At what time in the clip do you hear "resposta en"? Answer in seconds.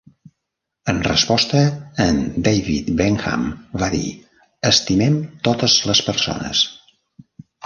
1.07-2.21